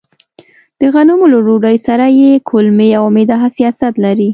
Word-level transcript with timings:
د 0.79 0.81
غنمو 0.93 1.25
له 1.33 1.39
ډوډۍ 1.45 1.77
سره 1.87 2.05
يې 2.19 2.31
کولمې 2.49 2.89
او 2.99 3.05
معده 3.15 3.35
حساسيت 3.43 3.95
لري. 4.05 4.29